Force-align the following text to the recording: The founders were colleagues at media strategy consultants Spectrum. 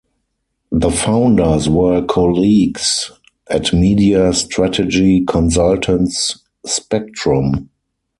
The 0.71 0.89
founders 0.89 1.69
were 1.69 2.03
colleagues 2.03 3.11
at 3.51 3.71
media 3.71 4.33
strategy 4.33 5.23
consultants 5.27 6.39
Spectrum. 6.65 7.69